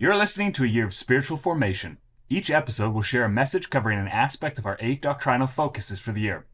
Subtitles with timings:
[0.00, 1.98] You're listening to a year of spiritual formation.
[2.30, 6.12] Each episode will share a message covering an aspect of our eight doctrinal focuses for
[6.12, 6.46] the year.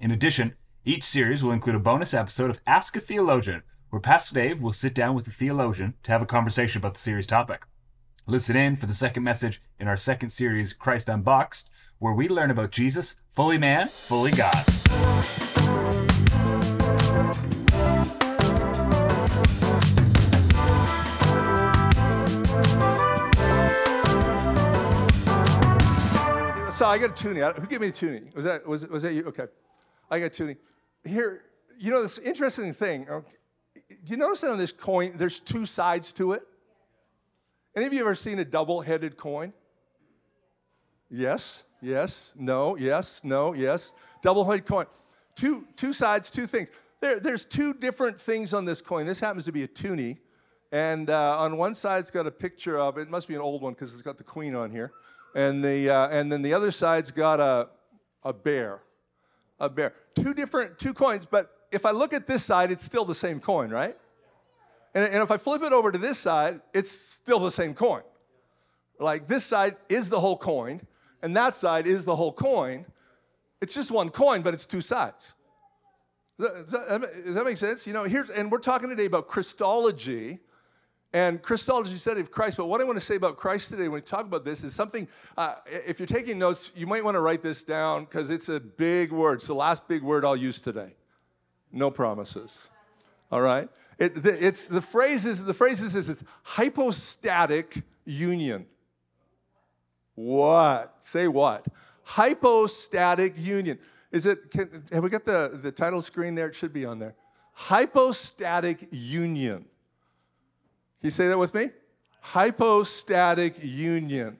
[0.00, 0.54] In addition,
[0.86, 4.72] each series will include a bonus episode of Ask a Theologian, where Pastor Dave will
[4.72, 7.66] sit down with a theologian to have a conversation about the series topic.
[8.26, 11.68] Listen in for the second message in our second series, Christ Unboxed,
[11.98, 14.64] where we learn about Jesus, fully man, fully God.
[26.76, 27.40] So I got a toonie.
[27.58, 28.34] Who gave me a toonie?
[28.34, 29.24] Was that was was that you?
[29.24, 29.46] Okay,
[30.10, 30.56] I got a toonie.
[31.06, 31.44] Here,
[31.78, 33.08] you know this interesting thing.
[33.08, 33.32] Okay,
[33.88, 36.42] do you notice that on this coin, there's two sides to it?
[37.74, 39.54] Any of you ever seen a double-headed coin?
[41.08, 43.94] Yes, yes, no, yes, no, yes.
[44.20, 44.84] Double-headed coin.
[45.34, 46.70] Two two sides, two things.
[47.00, 49.06] There, there's two different things on this coin.
[49.06, 50.18] This happens to be a toonie,
[50.72, 53.08] and uh, on one side it's got a picture of it.
[53.08, 54.92] Must be an old one because it's got the queen on here
[55.36, 57.68] and, the, uh, and then the other side's got a,
[58.24, 58.80] a bear.
[59.60, 59.92] A bear.
[60.14, 63.38] Two different, two coins, but if I look at this side, it's still the same
[63.38, 63.96] coin, right?
[64.94, 68.00] And, and if I flip it over to this side, it's still the same coin.
[68.98, 70.80] Like this side is the whole coin,
[71.20, 72.86] and that side is the whole coin.
[73.60, 75.34] It's just one coin, but it's two sides.
[76.40, 77.86] Does that, does that make sense?
[77.86, 80.38] You know, here's, and we're talking today about Christology,
[81.16, 83.92] and Christology said of Christ, but what I want to say about Christ today when
[83.92, 87.22] we talk about this is something, uh, if you're taking notes, you might want to
[87.22, 89.36] write this down because it's a big word.
[89.36, 90.92] It's the last big word I'll use today.
[91.72, 92.68] No promises.
[93.32, 93.66] All right?
[93.98, 98.66] It, the, it's, the phrase is, the phrase is, it's hypostatic union.
[100.16, 100.96] What?
[100.98, 101.64] Say what?
[102.02, 103.78] Hypostatic union.
[104.12, 106.48] Is it, can, have we got the, the title screen there?
[106.48, 107.14] It should be on there.
[107.54, 109.64] Hypostatic union.
[111.00, 111.70] Can you say that with me?
[112.20, 114.38] Hypostatic union.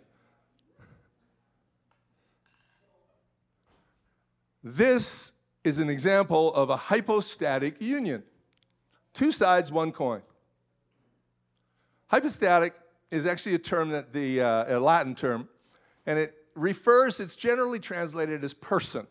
[4.62, 8.24] This is an example of a hypostatic union.
[9.12, 10.22] Two sides, one coin.
[12.08, 12.74] Hypostatic
[13.11, 15.48] is actually a term that the uh, a Latin term,
[16.06, 17.20] and it refers.
[17.20, 19.06] It's generally translated as person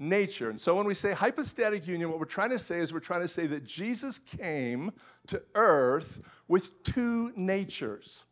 [0.00, 0.50] nature.
[0.50, 3.20] And so when we say hypostatic union, what we're trying to say is we're trying
[3.20, 4.92] to say that Jesus came
[5.26, 8.24] to earth with two natures.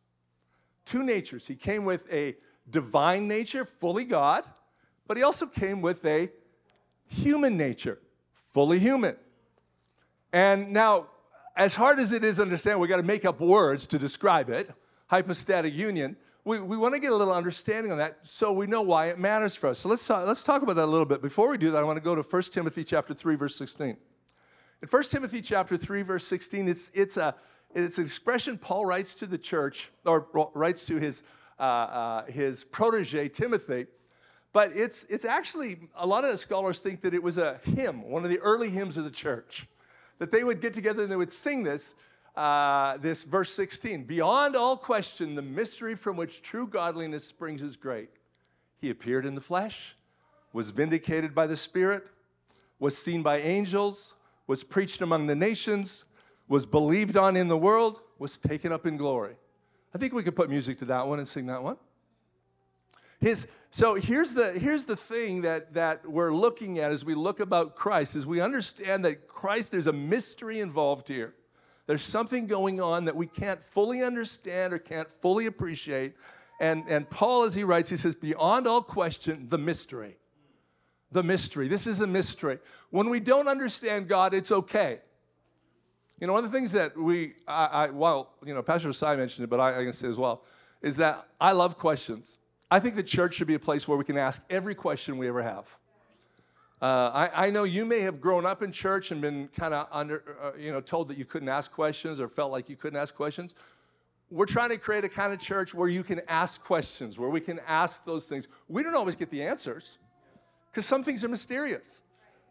[0.84, 1.46] Two natures.
[1.46, 2.36] He came with a
[2.68, 4.44] divine nature, fully God,
[5.06, 6.30] but he also came with a
[7.06, 7.98] human nature,
[8.32, 9.16] fully human.
[10.32, 11.06] And now,
[11.54, 14.48] as hard as it is to understand, we've got to make up words to describe
[14.48, 14.70] it
[15.08, 16.16] hypostatic union
[16.48, 19.18] we, we want to get a little understanding on that so we know why it
[19.18, 19.80] matters for us.
[19.80, 21.20] So let's talk, let's talk about that a little bit.
[21.20, 23.88] Before we do that, I want to go to 1 Timothy chapter 3, verse 16.
[24.80, 27.34] In 1 Timothy chapter 3, verse 16, it's, it's, a,
[27.74, 31.22] it's an expression Paul writes to the church, or writes to his,
[31.58, 33.84] uh, uh, his protege, Timothy.
[34.54, 38.08] But it's, it's actually, a lot of the scholars think that it was a hymn,
[38.08, 39.66] one of the early hymns of the church.
[40.18, 41.94] That they would get together and they would sing this
[42.38, 47.76] uh, this verse 16 beyond all question the mystery from which true godliness springs is
[47.76, 48.10] great.
[48.80, 49.96] He appeared in the flesh
[50.52, 52.06] was vindicated by the spirit
[52.78, 54.14] was seen by angels
[54.46, 56.04] was preached among the nations
[56.46, 59.34] was believed on in the world was taken up in glory.
[59.92, 61.76] I think we could put music to that one and sing that one.
[63.20, 67.40] His, so here's the, here's the thing that, that we're looking at as we look
[67.40, 71.34] about christ is we understand that christ there's a mystery involved here
[71.88, 76.12] there's something going on that we can't fully understand or can't fully appreciate.
[76.60, 80.18] And, and Paul, as he writes, he says, beyond all question, the mystery.
[81.12, 81.66] The mystery.
[81.66, 82.58] This is a mystery.
[82.90, 85.00] When we don't understand God, it's okay.
[86.20, 89.16] You know, one of the things that we, I, I well, you know, Pastor Osai
[89.16, 90.42] mentioned it, but I, I can say as well,
[90.82, 92.36] is that I love questions.
[92.70, 95.26] I think the church should be a place where we can ask every question we
[95.26, 95.78] ever have.
[96.80, 99.88] Uh, I, I, know you may have grown up in church and been kind of
[99.90, 102.98] under, uh, you know, told that you couldn't ask questions or felt like you couldn't
[102.98, 103.56] ask questions.
[104.30, 107.40] We're trying to create a kind of church where you can ask questions, where we
[107.40, 108.46] can ask those things.
[108.68, 109.98] We don't always get the answers
[110.70, 112.00] because some things are mysterious.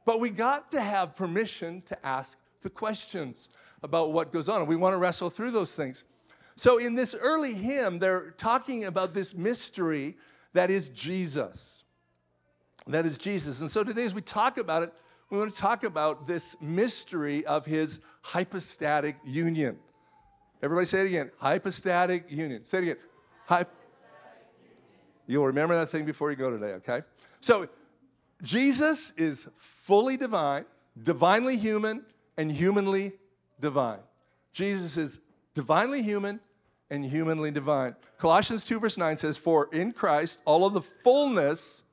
[0.03, 3.49] But we got to have permission to ask the questions
[3.83, 6.03] about what goes on, and we want to wrestle through those things.
[6.55, 10.17] So, in this early hymn, they're talking about this mystery
[10.53, 11.76] that is Jesus.
[12.87, 13.61] That is Jesus.
[13.61, 14.93] And so today, as we talk about it,
[15.29, 19.77] we want to talk about this mystery of his hypostatic union.
[20.63, 22.63] Everybody say it again hypostatic union.
[22.63, 22.97] Say it again.
[23.45, 23.65] Hy-
[25.29, 27.01] You'll remember that thing before you go today, okay?
[27.41, 27.67] So,
[28.41, 30.65] Jesus is fully divine,
[31.01, 32.05] divinely human,
[32.37, 33.13] and humanly
[33.59, 33.99] divine.
[34.53, 35.19] Jesus is
[35.53, 36.39] divinely human
[36.89, 37.95] and humanly divine.
[38.17, 41.83] Colossians 2, verse 9 says, For in Christ all of the fullness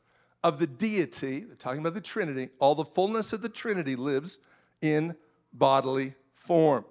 [0.45, 4.39] of the deity, talking about the Trinity, all the fullness of the Trinity lives
[4.83, 5.17] in
[5.55, 6.85] bodily form.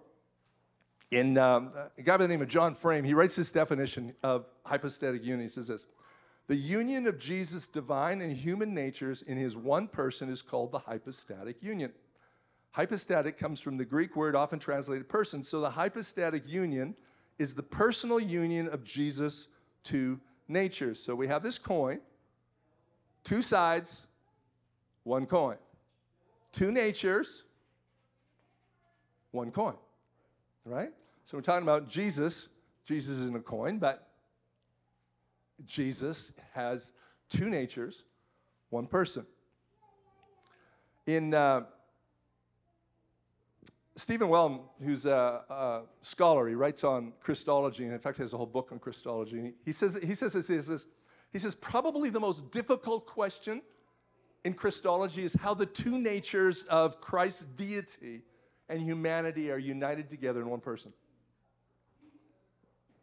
[1.11, 4.47] In um, a guy by the name of John Frame, he writes this definition of
[4.65, 5.41] hypostatic union.
[5.41, 5.85] He says this
[6.47, 10.79] The union of Jesus' divine and human natures in his one person is called the
[10.79, 11.93] hypostatic union.
[12.71, 15.43] Hypostatic comes from the Greek word often translated person.
[15.43, 16.95] So the hypostatic union
[17.37, 19.49] is the personal union of Jesus'
[19.83, 20.99] two natures.
[20.99, 21.99] So we have this coin,
[23.23, 24.07] two sides,
[25.03, 25.57] one coin.
[26.51, 27.43] Two natures,
[29.31, 29.75] one coin.
[30.65, 30.91] Right?
[31.25, 32.49] So we're talking about Jesus.
[32.85, 34.07] Jesus isn't a coin, but
[35.65, 36.93] Jesus has
[37.29, 38.03] two natures,
[38.69, 39.25] one person.
[41.05, 41.63] In uh,
[43.95, 48.33] Stephen Wellum, who's a, a, scholar, he writes on Christology, and in fact, he has
[48.33, 49.53] a whole book on Christology.
[49.65, 50.87] He says, he says this, he says,
[51.33, 53.61] he says, probably the most difficult question
[54.45, 58.21] in Christology is how the two natures of Christ's deity
[58.69, 60.93] and humanity are united together in one person.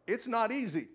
[0.07, 0.87] It's not easy.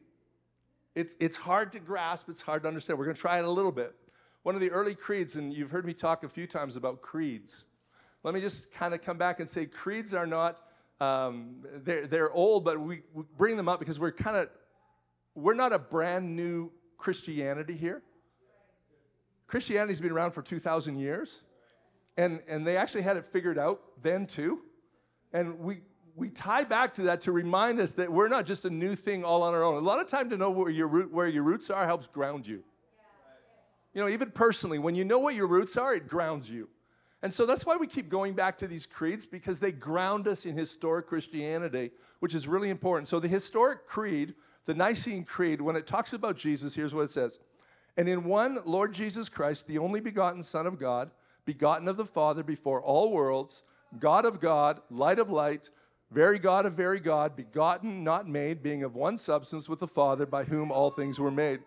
[0.94, 2.98] It's, it's hard to grasp, it's hard to understand.
[2.98, 3.94] We're going to try it a little bit.
[4.42, 7.66] One of the early creeds, and you've heard me talk a few times about creeds.
[8.22, 10.60] Let me just kind of come back and say creeds are not,
[11.00, 14.48] um, they're, they're old, but we, we bring them up because we're kind of,
[15.34, 18.02] we're not a brand new Christianity here.
[19.46, 21.42] Christianity's been around for 2,000 years,
[22.16, 24.62] and, and they actually had it figured out then too.
[25.32, 25.82] And we,
[26.16, 29.24] we tie back to that to remind us that we're not just a new thing
[29.24, 29.76] all on our own.
[29.76, 32.46] A lot of time to know where your, root, where your roots are helps ground
[32.46, 32.64] you.
[33.94, 36.68] You know, even personally, when you know what your roots are, it grounds you.
[37.22, 40.44] And so that's why we keep going back to these creeds because they ground us
[40.44, 41.90] in historic Christianity,
[42.20, 43.08] which is really important.
[43.08, 44.34] So the historic creed,
[44.66, 47.38] the Nicene Creed, when it talks about Jesus, here's what it says.
[47.96, 51.10] And in one Lord Jesus Christ, the only begotten Son of God,
[51.44, 53.62] begotten of the Father before all worlds,
[53.98, 55.70] God of God, light of light,
[56.10, 60.26] very God of very God, begotten, not made, being of one substance with the Father,
[60.26, 61.60] by whom all things were made.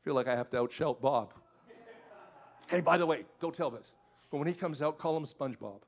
[0.00, 1.34] I feel like I have to outshout Bob.
[2.68, 3.92] hey, by the way, don't tell this,
[4.30, 5.80] but when he comes out, call him SpongeBob.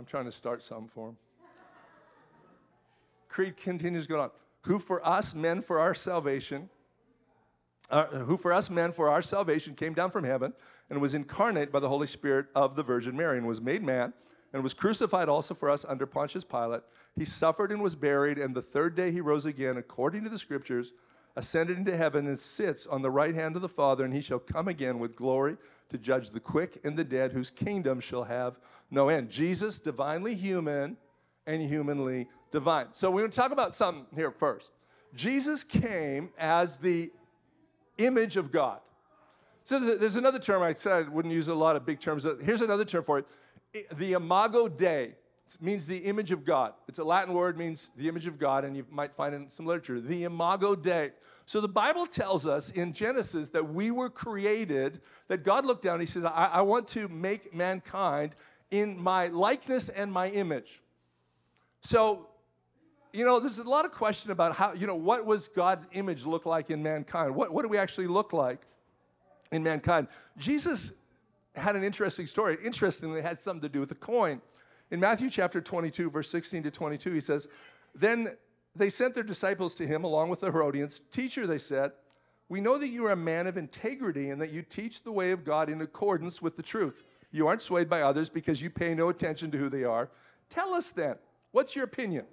[0.00, 1.16] I'm trying to start something for him.
[3.28, 4.30] Creed continues going on.
[4.62, 6.70] Who for us men for our salvation
[7.90, 10.54] uh, who for us men for our salvation came down from heaven
[10.88, 14.14] and was incarnate by the Holy Spirit of the Virgin Mary and was made man
[14.54, 16.80] and was crucified also for us under Pontius Pilate.
[17.14, 20.38] He suffered and was buried, and the third day he rose again, according to the
[20.38, 20.92] scriptures,
[21.36, 24.38] ascended into heaven, and sits on the right hand of the Father, and he shall
[24.38, 25.58] come again with glory
[25.90, 28.58] to judge the quick and the dead, whose kingdom shall have
[28.90, 29.30] no end.
[29.30, 30.96] Jesus, divinely human
[31.46, 32.86] and humanly divine.
[32.92, 34.72] So we're going to talk about something here first.
[35.14, 37.10] Jesus came as the
[37.98, 38.80] image of God.
[39.64, 42.26] So there's another term I said I wouldn't use a lot of big terms.
[42.42, 43.26] Here's another term for it.
[43.96, 45.14] The imago Dei
[45.60, 46.74] means the image of God.
[46.88, 49.48] It's a Latin word, means the image of God, and you might find it in
[49.48, 50.00] some literature.
[50.00, 51.10] The imago Dei.
[51.44, 55.94] So the Bible tells us in Genesis that we were created, that God looked down,
[55.94, 58.36] and he says, I, I want to make mankind
[58.70, 60.82] in my likeness and my image.
[61.80, 62.26] So
[63.12, 66.24] you know, there's a lot of question about how, you know, what was God's image
[66.24, 67.34] look like in mankind?
[67.34, 68.60] What, what do we actually look like
[69.50, 70.06] in mankind?
[70.38, 70.92] Jesus
[71.56, 72.56] had an interesting story.
[72.64, 74.40] Interestingly, it had something to do with the coin.
[74.92, 77.48] In Matthew chapter 22, verse 16 to 22, he says,
[77.94, 78.28] Then
[78.76, 81.00] they sent their disciples to him along with the Herodians.
[81.10, 81.92] Teacher, they said,
[82.48, 85.30] we know that you are a man of integrity and that you teach the way
[85.30, 87.04] of God in accordance with the truth.
[87.30, 90.10] You aren't swayed by others because you pay no attention to who they are.
[90.48, 91.16] Tell us then,
[91.52, 92.26] what's your opinion?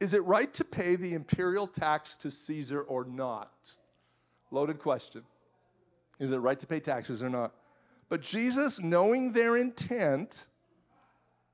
[0.00, 3.74] Is it right to pay the imperial tax to Caesar or not?
[4.50, 5.22] Loaded question.
[6.18, 7.52] Is it right to pay taxes or not?
[8.08, 10.46] But Jesus, knowing their intent,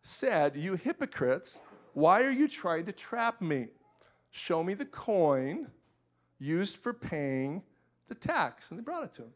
[0.02, 1.60] said, You hypocrites,
[1.92, 3.68] why are you trying to trap me?
[4.30, 5.68] Show me the coin
[6.38, 7.62] used for paying
[8.08, 8.70] the tax.
[8.70, 9.30] And they brought it to him.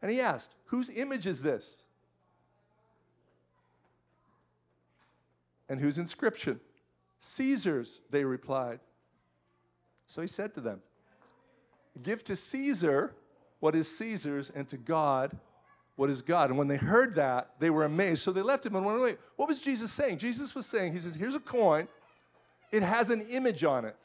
[0.00, 1.82] And he asked, Whose image is this?
[5.68, 6.60] And whose inscription?
[7.20, 8.80] Caesar's, they replied.
[10.06, 10.80] So he said to them,
[12.02, 13.14] Give to Caesar
[13.60, 15.36] what is Caesar's, and to God
[15.96, 16.50] what is God.
[16.50, 18.22] And when they heard that, they were amazed.
[18.22, 19.16] So they left him and went away.
[19.34, 20.18] What was Jesus saying?
[20.18, 21.88] Jesus was saying, He says, Here's a coin,
[22.70, 23.96] it has an image on it.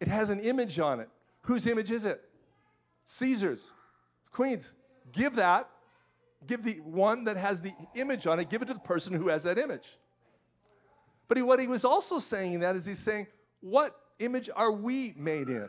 [0.00, 1.08] It has an image on it.
[1.42, 2.22] Whose image is it?
[3.04, 3.70] Caesar's.
[4.30, 4.74] Queens,
[5.12, 5.68] give that,
[6.46, 9.28] give the one that has the image on it, give it to the person who
[9.28, 9.98] has that image.
[11.28, 13.26] But he, what he was also saying in that is he's saying,
[13.60, 15.68] what image are we made in?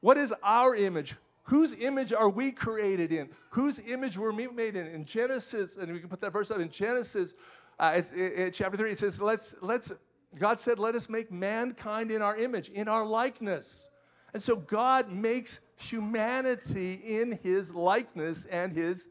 [0.00, 1.14] What is our image?
[1.44, 3.28] Whose image are we created in?
[3.50, 4.86] Whose image were we made in?
[4.86, 7.34] In Genesis, and we can put that verse up in Genesis,
[7.78, 9.92] uh, it's, it, it, chapter 3, it says, let's, let's,
[10.38, 13.89] God said, let us make mankind in our image, in our likeness.
[14.32, 19.08] And so God makes humanity in his likeness and his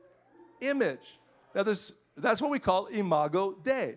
[0.62, 1.20] image.
[1.54, 3.96] Now, this, that's what we call imago Dei,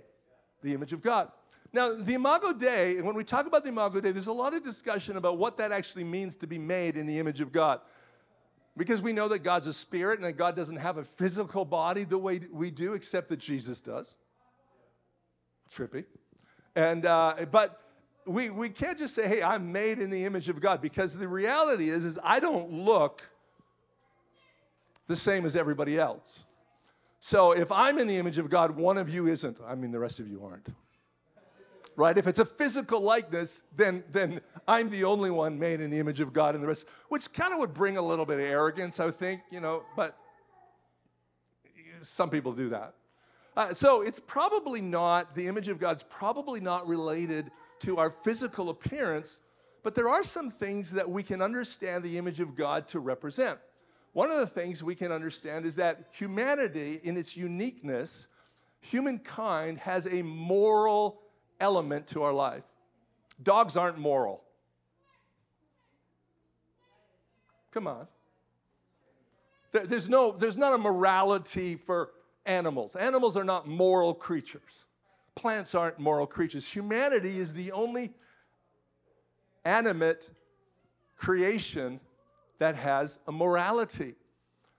[0.63, 1.31] the image of God.
[1.75, 4.53] Now, the Imago Dei, and when we talk about the Imago Dei, there's a lot
[4.53, 7.81] of discussion about what that actually means to be made in the image of God.
[8.77, 12.05] Because we know that God's a spirit and that God doesn't have a physical body
[12.05, 14.17] the way we do, except that Jesus does.
[15.71, 16.05] Trippy.
[16.77, 17.81] And, uh, but
[18.27, 21.29] we, we can't just say, hey, I'm made in the image of God, because the
[21.29, 23.29] reality is, is I don't look
[25.09, 26.45] the same as everybody else.
[27.21, 29.59] So if I'm in the image of God, one of you isn't.
[29.67, 30.69] I mean, the rest of you aren't
[31.97, 32.17] right?
[32.17, 36.21] If it's a physical likeness, then, then I'm the only one made in the image
[36.21, 39.01] of God and the rest, which kind of would bring a little bit of arrogance,
[39.01, 40.17] I would think, you know, but
[42.01, 42.95] some people do that.
[43.57, 47.51] Uh, so it's probably not, the image of God's probably not related
[47.83, 49.39] to our physical appearance,
[49.83, 53.59] but there are some things that we can understand the image of God to represent.
[54.13, 58.29] One of the things we can understand is that humanity, in its uniqueness,
[58.81, 61.23] humankind has a moral
[61.61, 62.65] element to our life.
[63.43, 64.43] Dogs aren't moral.
[67.73, 68.07] Come on.
[69.73, 72.11] There's, no, there's not a morality for
[72.45, 72.95] animals.
[72.95, 74.85] Animals are not moral creatures.
[75.35, 76.69] Plants aren't moral creatures.
[76.71, 78.13] Humanity is the only
[79.65, 80.29] animate
[81.17, 82.01] creation
[82.59, 84.15] that has a morality.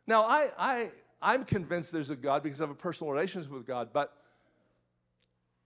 [0.05, 0.91] Now, I, I,
[1.21, 4.13] I'm convinced there's a God because I have a personal relationship with God, but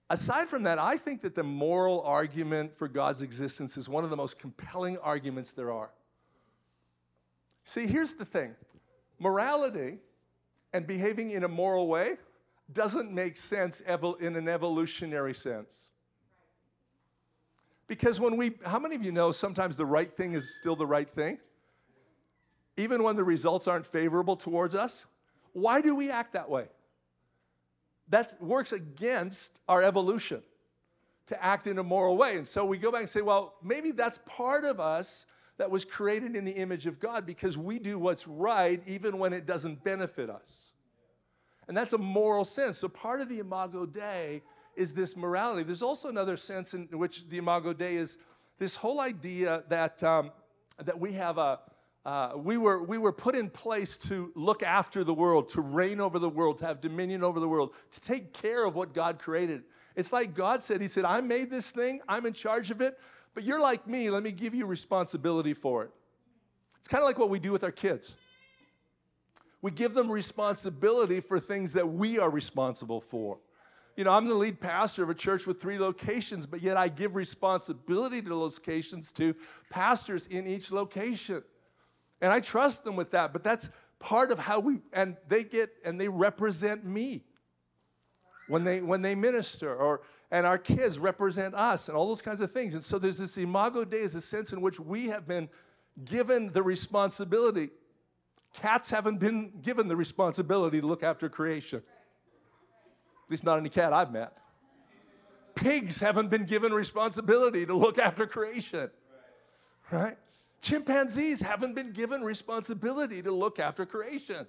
[0.09, 4.09] Aside from that, I think that the moral argument for God's existence is one of
[4.09, 5.91] the most compelling arguments there are.
[7.65, 8.55] See, here's the thing
[9.19, 9.97] morality
[10.71, 12.17] and behaving in a moral way
[12.71, 15.89] doesn't make sense in an evolutionary sense.
[17.87, 20.85] Because when we, how many of you know sometimes the right thing is still the
[20.85, 21.37] right thing?
[22.75, 25.05] Even when the results aren't favorable towards us?
[25.53, 26.67] Why do we act that way?
[28.09, 30.41] that works against our evolution
[31.27, 32.37] to act in a moral way.
[32.37, 35.25] And so we go back and say, well, maybe that's part of us
[35.57, 39.33] that was created in the image of God because we do what's right even when
[39.33, 40.71] it doesn't benefit us.
[41.67, 42.77] And that's a moral sense.
[42.77, 44.41] So part of the Imago Dei
[44.75, 45.63] is this morality.
[45.63, 48.17] There's also another sense in which the Imago Dei is
[48.57, 50.31] this whole idea that, um,
[50.83, 51.59] that we have a,
[52.05, 55.99] uh, we, were, we were put in place to look after the world, to reign
[55.99, 59.19] over the world, to have dominion over the world, to take care of what God
[59.19, 59.63] created.
[59.95, 62.97] It's like God said, He said, I made this thing, I'm in charge of it,
[63.33, 65.91] but you're like me, let me give you responsibility for it.
[66.79, 68.15] It's kind of like what we do with our kids.
[69.61, 73.39] We give them responsibility for things that we are responsible for.
[73.95, 76.87] You know, I'm the lead pastor of a church with three locations, but yet I
[76.87, 79.35] give responsibility to locations to
[79.71, 81.43] pastors in each location.
[82.21, 85.71] And I trust them with that, but that's part of how we, and they get,
[85.83, 87.23] and they represent me
[88.47, 92.41] when they, when they minister, or, and our kids represent us, and all those kinds
[92.41, 92.75] of things.
[92.75, 95.49] And so there's this imago Dei, is a sense in which we have been
[96.05, 97.69] given the responsibility.
[98.61, 101.79] Cats haven't been given the responsibility to look after creation.
[101.79, 104.35] At least not any cat I've met.
[105.53, 108.89] Pigs haven't been given responsibility to look after creation.
[109.91, 110.17] Right?
[110.61, 114.47] Chimpanzees haven't been given responsibility to look after creation.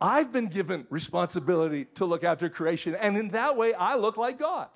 [0.00, 4.38] I've been given responsibility to look after creation, and in that way, I look like
[4.38, 4.68] God.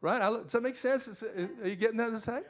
[0.00, 0.28] Right?
[0.28, 1.22] Look, does that make sense?
[1.22, 2.42] Are you getting that to say?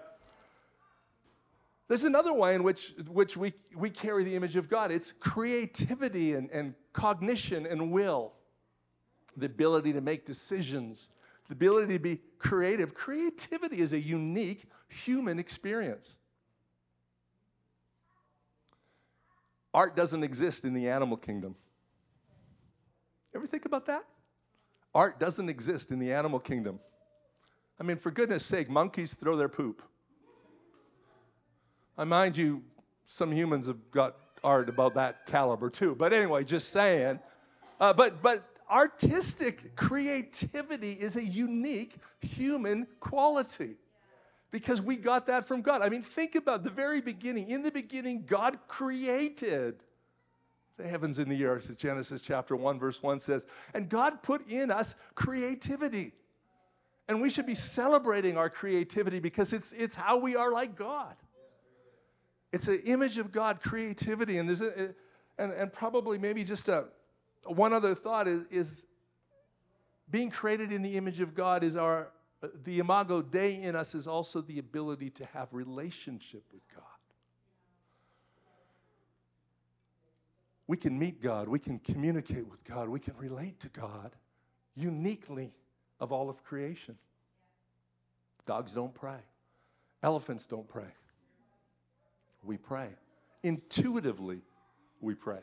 [1.88, 6.34] There's another way in which, which we, we carry the image of God it's creativity
[6.34, 8.32] and, and cognition and will,
[9.36, 11.10] the ability to make decisions,
[11.48, 12.94] the ability to be creative.
[12.94, 16.16] Creativity is a unique human experience.
[19.74, 21.56] Art doesn't exist in the animal kingdom.
[23.34, 24.04] Ever think about that?
[24.94, 26.78] Art doesn't exist in the animal kingdom.
[27.80, 29.82] I mean, for goodness sake, monkeys throw their poop.
[31.96, 32.62] I mind you,
[33.04, 35.94] some humans have got art about that caliber too.
[35.94, 37.20] But anyway, just saying.
[37.80, 43.76] Uh, but but artistic creativity is a unique human quality
[44.50, 45.82] because we got that from God.
[45.82, 47.48] I mean, think about the very beginning.
[47.48, 49.82] In the beginning, God created
[50.76, 53.46] the heavens and the earth, Genesis chapter 1, verse 1 says.
[53.74, 56.12] And God put in us creativity.
[57.08, 61.14] And we should be celebrating our creativity because it's, it's how we are like God.
[62.54, 64.38] It's an image of God, creativity.
[64.38, 64.48] And,
[65.38, 66.84] and, and probably maybe just a,
[67.46, 68.86] one other thought is, is
[70.08, 72.12] being created in the image of God is our,
[72.44, 76.84] uh, the imago Dei in us is also the ability to have relationship with God.
[80.68, 84.14] We can meet God, we can communicate with God, we can relate to God
[84.76, 85.52] uniquely
[85.98, 86.96] of all of creation.
[88.46, 89.18] Dogs don't pray,
[90.04, 90.92] elephants don't pray.
[92.44, 92.88] We pray.
[93.42, 94.40] Intuitively,
[95.00, 95.40] we pray.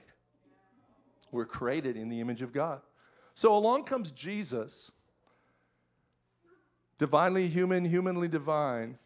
[1.31, 2.81] We're created in the image of God.
[3.33, 4.91] So along comes Jesus,
[6.97, 8.97] divinely human, humanly divine.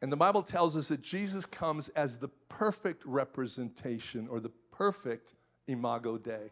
[0.00, 5.34] And the Bible tells us that Jesus comes as the perfect representation or the perfect
[5.66, 6.50] imago Dei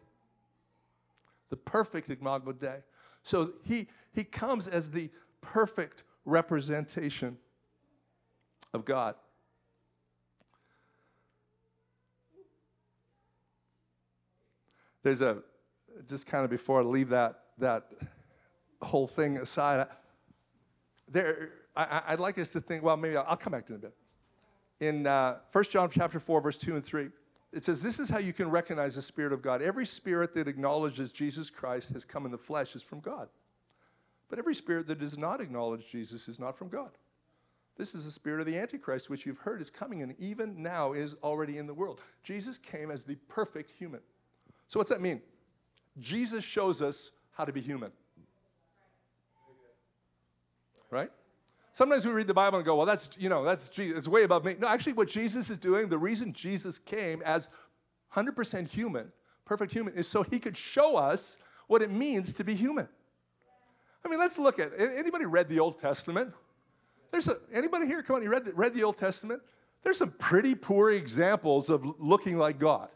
[1.51, 2.77] the perfect Imago Dei.
[3.21, 7.37] So he, he comes as the perfect representation
[8.73, 9.15] of God.
[15.03, 15.39] There's a,
[16.07, 17.87] just kind of before I leave that, that
[18.81, 19.87] whole thing aside,
[21.07, 23.77] there, I, would like us to think, well, maybe I'll, I'll come back to it
[23.77, 23.95] in a bit.
[24.79, 27.09] In uh, 1 John chapter 4, verse 2 and 3,
[27.53, 29.61] it says, This is how you can recognize the Spirit of God.
[29.61, 33.27] Every spirit that acknowledges Jesus Christ has come in the flesh is from God.
[34.29, 36.91] But every spirit that does not acknowledge Jesus is not from God.
[37.77, 40.93] This is the spirit of the Antichrist, which you've heard is coming and even now
[40.93, 41.99] is already in the world.
[42.23, 44.01] Jesus came as the perfect human.
[44.67, 45.21] So, what's that mean?
[45.99, 47.91] Jesus shows us how to be human.
[50.89, 51.09] Right?
[51.73, 53.97] Sometimes we read the Bible and go, well, that's, you know, that's Jesus.
[53.97, 54.55] It's way above me.
[54.59, 57.47] No, actually, what Jesus is doing, the reason Jesus came as
[58.13, 59.11] 100% human,
[59.45, 62.87] perfect human, is so he could show us what it means to be human.
[64.05, 66.33] I mean, let's look at anybody read the Old Testament?
[67.11, 68.01] There's a, anybody here?
[68.01, 69.41] Come on, you read the, read the Old Testament?
[69.83, 72.89] There's some pretty poor examples of looking like God.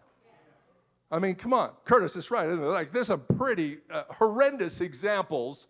[1.12, 2.46] I mean, come on, Curtis is right.
[2.48, 5.68] Like, there's some pretty uh, horrendous examples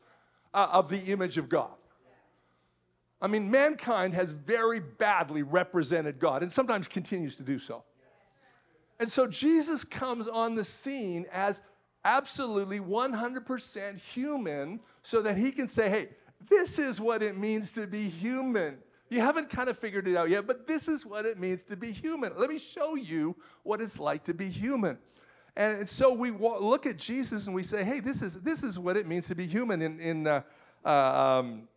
[0.54, 1.74] uh, of the image of God.
[3.22, 7.84] I mean, mankind has very badly represented God and sometimes continues to do so.
[9.00, 11.62] And so Jesus comes on the scene as
[12.04, 16.10] absolutely 100% human so that he can say, hey,
[16.50, 18.78] this is what it means to be human.
[19.10, 21.78] You haven't kind of figured it out yet, but this is what it means to
[21.78, 22.34] be human.
[22.38, 24.98] Let me show you what it's like to be human.
[25.56, 28.98] And so we look at Jesus and we say, hey, this is, this is what
[28.98, 29.82] it means to be human.
[29.82, 30.42] In, in uh,
[30.84, 31.68] uh, um,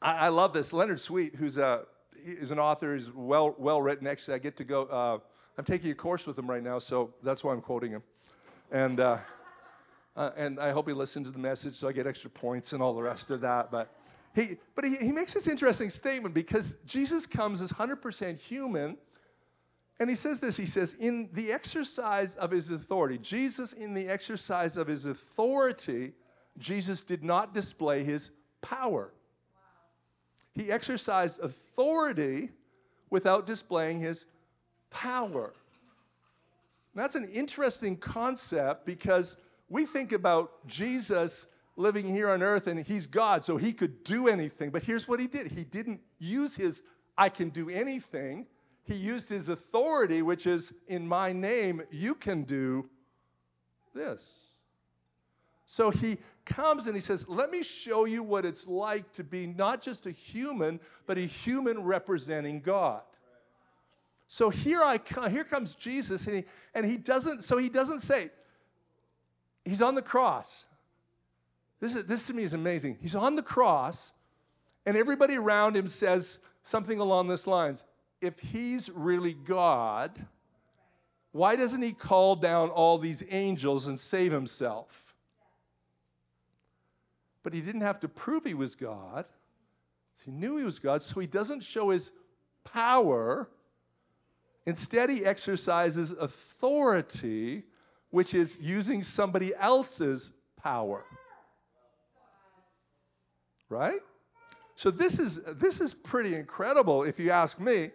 [0.00, 0.72] I, I love this.
[0.72, 4.06] Leonard Sweet, who's a, is an author, he's well, well written.
[4.06, 5.18] Actually, I get to go, uh,
[5.58, 8.02] I'm taking a course with him right now, so that's why I'm quoting him.
[8.70, 9.00] And,
[10.20, 12.82] uh, and I hope he listens to the message so I get extra points and
[12.82, 13.70] all the rest of that.
[13.70, 13.90] But
[14.34, 18.98] he, but he, he makes this interesting statement because Jesus comes as 100% human.
[19.98, 24.08] And he says this he says, in the exercise of his authority, Jesus, in the
[24.08, 26.12] exercise of his authority,
[26.58, 28.30] Jesus did not display his
[28.60, 29.14] power.
[30.54, 32.50] He exercised authority
[33.08, 34.26] without displaying his
[34.90, 35.54] power.
[36.94, 39.38] That's an interesting concept because
[39.70, 44.28] we think about Jesus living here on earth and he's God, so he could do
[44.28, 44.70] anything.
[44.70, 46.82] But here's what he did he didn't use his
[47.16, 48.46] I can do anything,
[48.82, 52.88] he used his authority, which is in my name, you can do
[53.94, 54.50] this.
[55.66, 59.46] So he comes and he says, Let me show you what it's like to be
[59.46, 63.02] not just a human, but a human representing God.
[64.26, 68.00] So here I come, here comes Jesus, and he, and he doesn't, so he doesn't
[68.00, 68.30] say,
[69.64, 70.66] he's on the cross.
[71.80, 72.98] This, is, this to me is amazing.
[73.00, 74.12] He's on the cross,
[74.86, 77.84] and everybody around him says something along this lines.
[78.20, 80.26] If he's really God,
[81.32, 85.14] why doesn't he call down all these angels and save himself?
[87.42, 89.24] But he didn't have to prove he was God.
[90.24, 92.10] He knew he was God, so he doesn't show his
[92.64, 93.48] power.
[94.66, 97.64] Instead, he exercises authority,
[98.10, 101.04] which is using somebody else's power.
[103.68, 104.00] Right?
[104.74, 107.90] So this is this is pretty incredible if you ask me.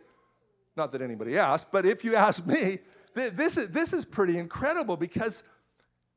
[0.78, 2.80] Not that anybody asked, but if you ask me,
[3.14, 5.44] this is, this is pretty incredible because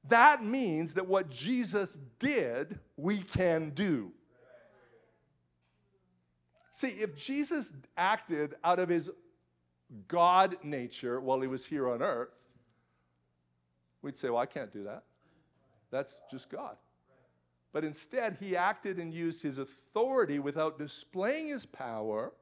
[0.09, 4.13] that means that what Jesus did, we can do.
[6.73, 9.11] See, if Jesus acted out of his
[10.07, 12.48] God nature while he was here on earth,
[14.03, 15.05] we'd say, well, I can't do that.
[15.91, 16.77] That's just God.
[17.73, 22.33] But instead, he acted and used his authority without displaying his power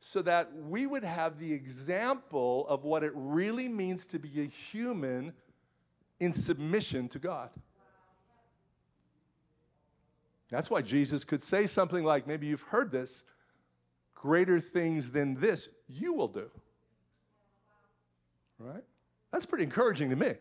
[0.00, 4.44] so that we would have the example of what it really means to be a
[4.44, 5.32] human
[6.18, 7.50] in submission to God.
[10.50, 13.24] That's why Jesus could say something like, maybe you've heard this,
[14.14, 16.50] greater things than this you will do.
[18.58, 18.84] Right?
[19.30, 20.34] That's pretty encouraging to me.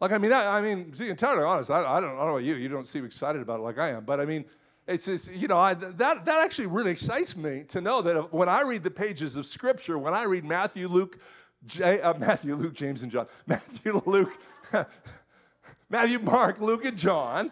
[0.00, 2.26] Like, I mean, I, I mean, to be entirely honest, I, I, don't, I don't
[2.26, 2.54] know about you.
[2.54, 4.04] You don't seem excited about it like I am.
[4.04, 4.44] But I mean,
[4.86, 8.48] it's, it's you know, I, that, that actually really excites me to know that when
[8.48, 11.18] I read the pages of Scripture, when I read Matthew, Luke,
[11.66, 14.32] J, uh, Matthew, Luke, James, and John, Matthew, Luke,
[15.90, 17.50] Matthew, Mark, Luke, and John.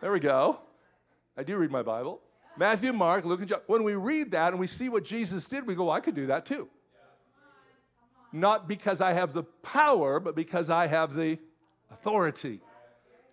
[0.00, 0.60] There we go.
[1.36, 2.20] I do read my Bible.
[2.56, 3.60] Matthew, Mark, Luke, and John.
[3.66, 6.14] When we read that and we see what Jesus did, we go, well, I could
[6.14, 6.68] do that too.
[8.32, 11.38] Not because I have the power, but because I have the
[11.90, 12.60] authority.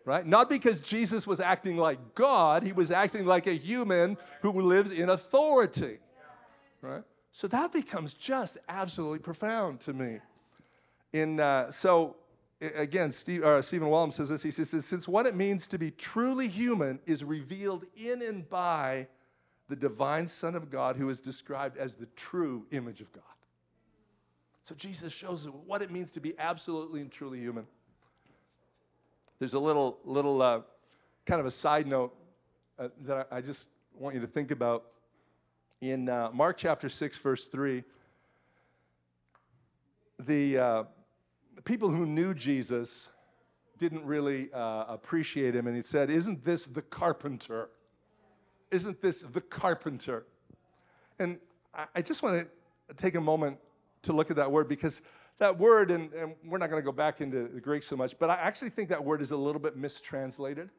[0.05, 0.25] Right?
[0.25, 4.91] Not because Jesus was acting like God, he was acting like a human who lives
[4.91, 5.97] in authority.
[6.81, 7.03] Right?
[7.31, 10.19] So that becomes just absolutely profound to me.
[11.11, 12.15] In, uh, so,
[12.61, 14.41] again, Steve, uh, Stephen Wellum says this.
[14.41, 19.07] He says, Since what it means to be truly human is revealed in and by
[19.67, 23.23] the divine Son of God, who is described as the true image of God.
[24.63, 27.67] So, Jesus shows us what it means to be absolutely and truly human.
[29.37, 30.61] There's a little, little uh,
[31.25, 32.15] kind of a side note
[32.79, 34.85] uh, that I, I, just want you to think about.
[35.81, 37.83] In uh, Mark chapter 6, verse 3,
[40.19, 40.83] the, uh,
[41.55, 43.11] the people who knew Jesus
[43.77, 47.69] didn't really uh, appreciate him, and he said, Isn't this the carpenter?
[48.71, 50.25] Isn't this the carpenter?
[51.19, 51.39] And
[51.73, 52.47] I, I just want
[52.87, 53.57] to take a moment
[54.03, 55.01] to look at that word because
[55.39, 58.17] that word, and, and we're not going to go back into the Greek so much,
[58.17, 60.69] but I actually think that word is a little bit mistranslated.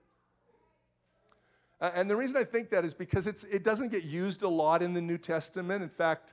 [1.80, 4.82] Uh, and the reason I think that is because it doesn't get used a lot
[4.82, 5.82] in the New Testament.
[5.82, 6.32] In fact,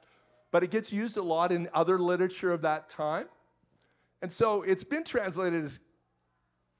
[0.51, 3.27] but it gets used a lot in other literature of that time.
[4.21, 5.81] And so it's been translated as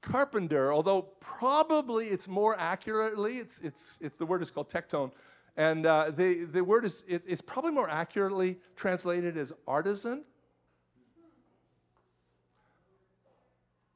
[0.00, 5.10] carpenter, although probably it's more accurately, it's, it's, it's the word is called tekton.
[5.56, 10.24] And uh, the, the word is, it, it's probably more accurately translated as artisan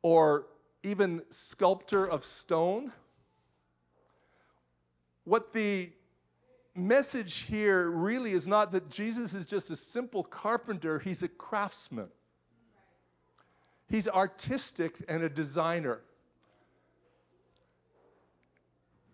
[0.02, 0.46] or
[0.82, 2.92] even sculptor of stone.
[5.24, 5.90] What the
[6.74, 12.08] message here really is not that Jesus is just a simple carpenter, he's a craftsman.
[13.90, 16.02] He's artistic and a designer.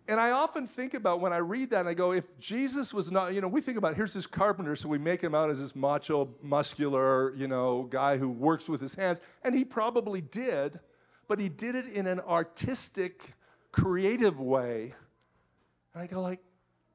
[0.07, 3.11] And I often think about when I read that and I go, if Jesus was
[3.11, 5.59] not, you know, we think about here's this carpenter, so we make him out as
[5.59, 9.19] this macho, muscular, you know, guy who works with his hands.
[9.43, 10.79] And he probably did,
[11.27, 13.33] but he did it in an artistic,
[13.71, 14.93] creative way.
[15.93, 16.41] And I go like,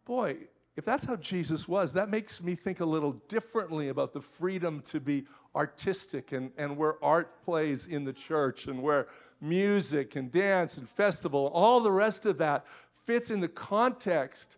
[0.04, 0.36] boy,
[0.76, 4.82] if that's how Jesus was, that makes me think a little differently about the freedom
[4.82, 5.24] to be
[5.56, 9.08] artistic and, and where art plays in the church and where
[9.40, 12.66] music and dance and festival, all the rest of that
[13.10, 14.56] fits in the context.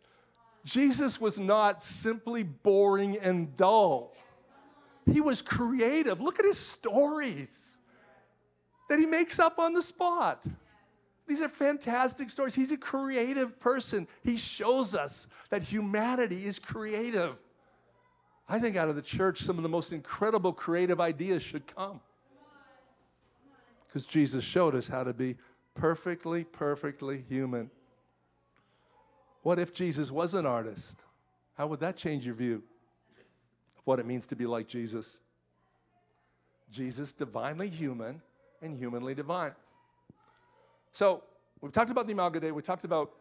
[0.63, 4.15] Jesus was not simply boring and dull.
[5.11, 6.21] He was creative.
[6.21, 7.79] Look at his stories
[8.91, 10.45] that he makes up on the spot.
[11.27, 12.55] These are fantastic stories.
[12.55, 14.07] He's a creative person.
[14.23, 17.37] He shows us that humanity is creative.
[18.51, 22.01] I think out of the church, some of the most incredible creative ideas should come.
[23.87, 25.37] Because Jesus showed us how to be
[25.75, 27.71] perfectly, perfectly human.
[29.43, 31.05] What if Jesus was an artist?
[31.55, 32.63] How would that change your view
[33.77, 35.19] of what it means to be like Jesus?
[36.71, 38.23] Jesus, divinely human
[38.63, 39.53] and humanly divine.
[40.93, 41.23] So,
[41.61, 43.13] we've talked about the Imago Dei, we talked about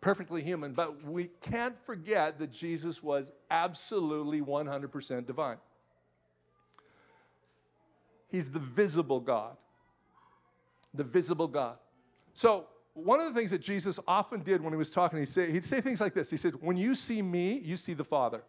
[0.00, 5.56] perfectly human, but we can't forget that Jesus was absolutely 100% divine.
[8.28, 9.56] He's the visible God.
[10.94, 11.78] The visible God.
[12.32, 12.66] So,
[13.04, 15.64] one of the things that Jesus often did when he was talking, he'd say, he'd
[15.64, 18.42] say things like this He said, When you see me, you see the Father.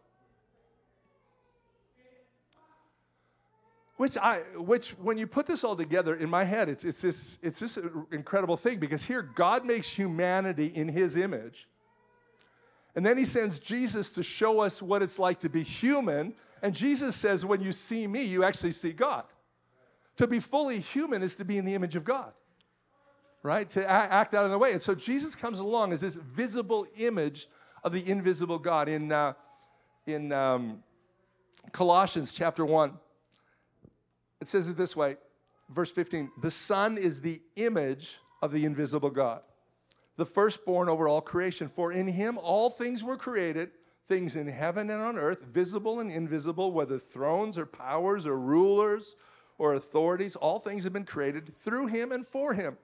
[3.97, 7.37] Which, I, which, when you put this all together in my head, it's, it's, this,
[7.41, 7.77] it's this
[8.11, 11.67] incredible thing because here God makes humanity in his image.
[12.95, 16.33] And then he sends Jesus to show us what it's like to be human.
[16.61, 19.25] And Jesus says, when you see me, you actually see God.
[20.15, 22.31] To be fully human is to be in the image of God
[23.43, 23.69] right?
[23.69, 24.73] To act out in the way.
[24.73, 27.47] And so Jesus comes along as this visible image
[27.83, 28.89] of the invisible God.
[28.89, 29.33] In, uh,
[30.05, 30.83] in um,
[31.71, 32.93] Colossians chapter 1.
[34.41, 35.17] It says it this way,
[35.69, 39.41] verse 15 The Son is the image of the invisible God,
[40.17, 41.67] the firstborn over all creation.
[41.67, 43.71] For in him all things were created,
[44.07, 49.15] things in heaven and on earth, visible and invisible, whether thrones or powers or rulers
[49.57, 52.77] or authorities, all things have been created through him and for him.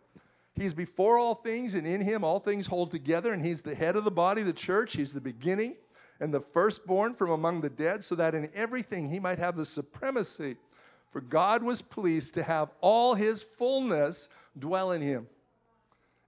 [0.55, 3.95] He's before all things, and in him all things hold together, and he's the head
[3.95, 4.93] of the body, the church.
[4.93, 5.75] He's the beginning
[6.21, 9.65] and the firstborn from among the dead, so that in everything he might have the
[9.65, 10.55] supremacy.
[11.11, 15.27] For God was pleased to have all his fullness dwell in him,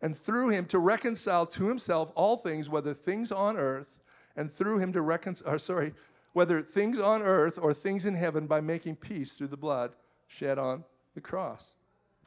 [0.02, 3.98] and through him to reconcile to himself all things, whether things on earth,
[4.36, 5.94] and through him to reconcile, sorry,
[6.34, 9.94] whether things on earth or things in heaven by making peace through the blood
[10.28, 10.84] shed on
[11.16, 11.72] the cross.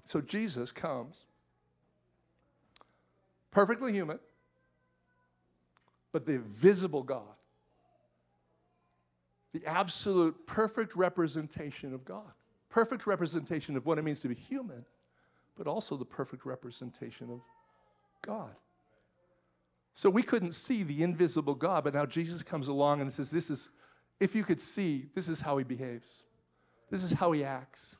[0.04, 1.26] So Jesus comes,
[3.50, 4.18] perfectly human,
[6.12, 7.22] but the visible God,
[9.52, 12.32] the absolute perfect representation of God,
[12.68, 14.84] perfect representation of what it means to be human,
[15.56, 17.40] but also the perfect representation of
[18.22, 18.54] God.
[19.94, 23.50] So we couldn't see the invisible God, but now Jesus comes along and says, This
[23.50, 23.70] is,
[24.18, 26.24] if you could see, this is how he behaves.
[26.90, 27.96] This is how he acts.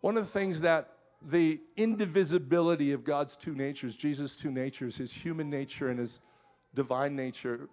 [0.00, 0.93] One of the things that
[1.26, 6.20] the indivisibility of God's two natures, Jesus' two natures, his human nature and his
[6.74, 7.68] divine nature,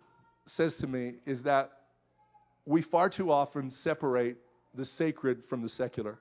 [0.45, 1.71] says to me is that
[2.65, 4.37] we far too often separate
[4.73, 6.19] the sacred from the secular.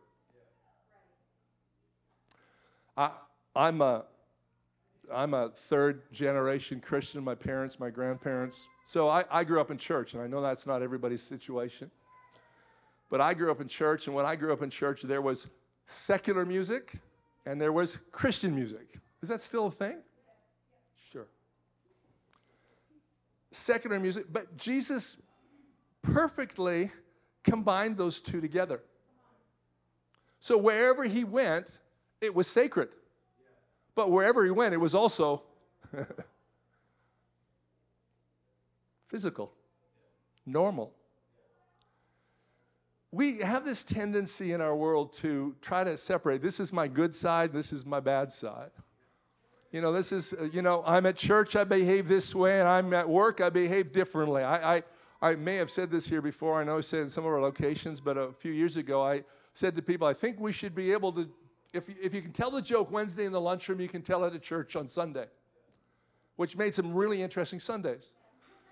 [2.96, 3.10] I,
[3.54, 4.04] I'm a
[5.12, 8.68] I'm a third generation Christian, my parents, my grandparents.
[8.86, 11.90] So I, I grew up in church, and I know that's not everybody's situation.
[13.08, 15.48] But I grew up in church, and when I grew up in church, there was
[15.86, 17.00] secular music
[17.46, 18.98] and there was Christian music.
[19.22, 19.98] Is that still a thing?
[21.12, 21.26] Sure.
[23.50, 25.16] Secular music, but Jesus
[26.02, 26.90] perfectly
[27.42, 28.80] combined those two together.
[30.38, 31.78] So wherever he went,
[32.20, 32.88] it was sacred.
[33.94, 35.42] But wherever he went, it was also
[39.08, 39.52] physical,
[40.46, 40.94] normal.
[43.12, 47.14] We have this tendency in our world to try to separate this is my good
[47.14, 48.70] side, this is my bad side.
[49.72, 52.68] You know, this is, uh, you know, I'm at church, I behave this way, and
[52.68, 54.42] I'm at work, I behave differently.
[54.42, 54.82] I, I,
[55.22, 57.40] I may have said this here before, I know I said in some of our
[57.40, 60.92] locations, but a few years ago, I said to people, I think we should be
[60.92, 61.30] able to
[61.72, 64.34] if, if you can tell the joke Wednesday in the lunchroom, you can tell it
[64.34, 65.26] at church on Sunday,
[66.36, 68.14] which made some really interesting Sundays.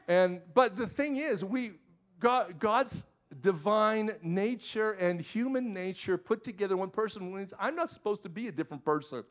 [0.08, 1.72] And but the thing is, we
[2.18, 3.06] God, God's
[3.40, 8.48] divine nature and human nature put together one person means I'm not supposed to be
[8.48, 9.24] a different person.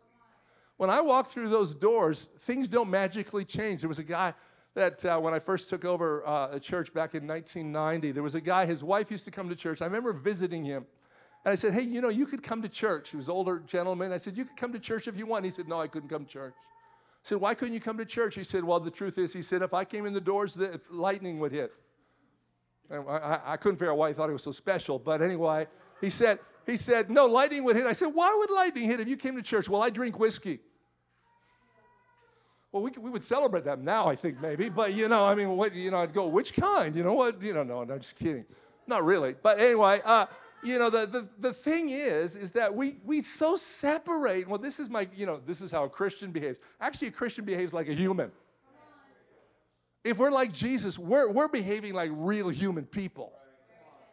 [0.77, 3.81] When I walk through those doors, things don't magically change.
[3.81, 4.33] There was a guy
[4.75, 8.35] that uh, when I first took over uh, a church back in 1990, there was
[8.35, 9.81] a guy, his wife used to come to church.
[9.81, 10.85] I remember visiting him.
[11.43, 13.09] And I said, hey, you know, you could come to church.
[13.09, 14.11] He was an older gentleman.
[14.11, 15.45] I said, you could come to church if you want.
[15.45, 16.53] He said, no, I couldn't come to church.
[16.57, 18.35] I said, why couldn't you come to church?
[18.35, 20.79] He said, well, the truth is, he said, if I came in the doors, the
[20.91, 21.73] lightning would hit.
[22.91, 24.97] I, I, couldn't figure out why he thought he was so special.
[24.97, 25.67] But anyway,
[25.99, 27.85] he said, he said, no, lightning would hit.
[27.85, 29.67] I said, why would lightning hit if you came to church?
[29.67, 30.59] Well, I drink whiskey.
[32.71, 34.69] Well, we, we would celebrate that now, I think, maybe.
[34.69, 36.95] But, you know, I mean, what, you know, I'd go, which kind?
[36.95, 37.41] You know what?
[37.41, 38.45] You know, no, no, just kidding.
[38.85, 39.35] Not really.
[39.41, 40.25] But anyway, uh,
[40.63, 44.47] you know, the, the, the thing is, is that we, we so separate.
[44.47, 46.59] Well, this is my, you know, this is how a Christian behaves.
[46.81, 48.31] Actually, a Christian behaves like a human.
[50.07, 53.33] If we're like Jesus, we're, we're behaving like real human people.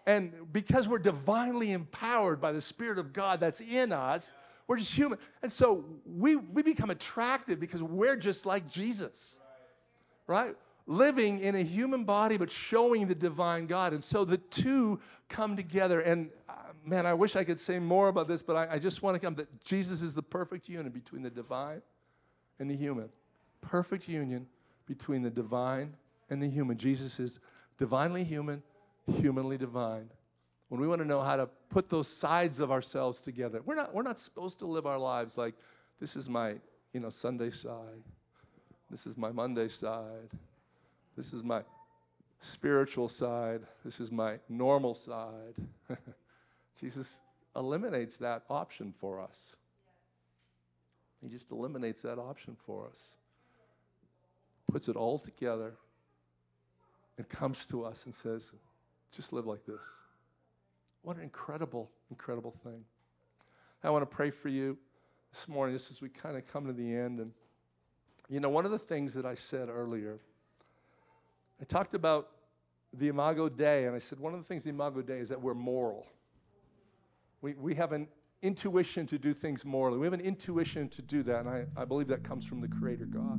[0.07, 4.33] And because we're divinely empowered by the Spirit of God that's in us,
[4.67, 5.21] we're just human.
[5.43, 9.37] And so we, we become attractive because we're just like Jesus,
[10.27, 10.57] right?
[10.89, 13.93] Living in a human body, but showing the divine God.
[13.93, 16.01] And so the two come together.
[16.01, 16.55] And uh,
[16.85, 19.21] man, I wish I could say more about this, but I, I just want to
[19.21, 21.83] come that Jesus is the perfect union between the divine
[22.59, 23.11] and the human.
[23.61, 24.49] Perfect union
[24.87, 25.95] between the divine
[26.31, 26.77] and the human.
[26.77, 27.41] Jesus is
[27.79, 28.63] divinely human,
[29.21, 30.11] humanly divine.
[30.69, 33.95] When we want to know how to put those sides of ourselves together, we're not,
[33.95, 35.55] we're not supposed to live our lives like
[36.01, 36.57] this is my
[36.93, 38.03] you know, Sunday side,
[38.91, 40.31] this is my Monday side,
[41.17, 41.63] this is my
[42.41, 45.55] spiritual side, this is my normal side.
[46.81, 47.21] Jesus
[47.57, 49.57] eliminates that option for us.
[51.23, 53.17] He just eliminates that option for us,
[54.75, 55.75] puts it all together,
[57.17, 58.53] and comes to us and says,
[59.15, 59.87] just live like this.
[61.03, 62.85] What an incredible, incredible thing.
[63.85, 64.77] I want to pray for you
[65.31, 67.21] this morning, just as we kind of come to the end.
[67.21, 67.31] And,
[68.29, 70.19] you know, one of the things that I said earlier,
[71.61, 72.31] I talked about
[72.93, 75.41] the Imago Dei, and I said, one of the things the Imago Dei is that
[75.41, 76.05] we're moral.
[77.43, 78.09] We, we have an
[78.43, 79.99] intuition to do things morally.
[79.99, 82.67] We have an intuition to do that, and I, I believe that comes from the
[82.67, 83.39] Creator God.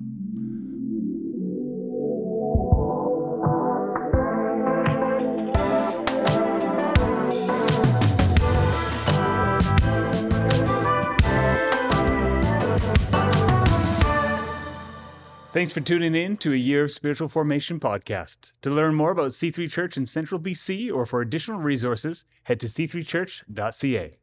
[15.55, 18.51] Thanks for tuning in to a Year of Spiritual Formation podcast.
[18.61, 22.67] To learn more about C3 Church in Central BC or for additional resources, head to
[22.67, 24.17] c3church.ca.